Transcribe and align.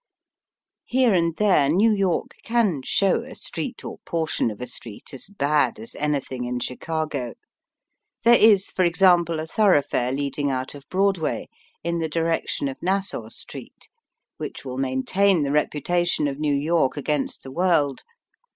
Here 0.87 1.13
and 1.13 1.35
there 1.37 1.69
New 1.69 1.91
York 1.93 2.29
can 2.41 2.81
show 2.83 3.21
a 3.21 3.35
street 3.35 3.85
or 3.85 3.99
portion 3.99 4.49
of 4.49 4.59
a 4.59 4.65
street 4.65 5.13
as 5.13 5.27
bad 5.27 5.77
as 5.77 5.93
anything 5.93 6.45
in 6.45 6.59
Chicago. 6.59 7.35
There 8.23 8.33
is, 8.39 8.71
for 8.71 8.83
example, 8.83 9.39
a 9.39 9.45
thoroughfare 9.45 10.11
leading 10.11 10.49
out 10.49 10.73
of 10.73 10.89
Broadway 10.89 11.49
in 11.83 11.99
the 11.99 12.09
direction 12.09 12.67
of 12.67 12.81
Nassau 12.81 13.29
Street 13.29 13.89
which 14.37 14.65
will 14.65 14.79
maintain 14.79 15.43
the 15.43 15.51
reputation 15.51 16.27
of 16.27 16.39
New 16.39 16.55
York 16.55 16.97
against 16.97 17.43
the 17.43 17.51
world. 17.51 18.01